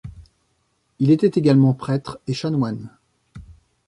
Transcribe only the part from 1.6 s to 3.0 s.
prêtre et chanoine.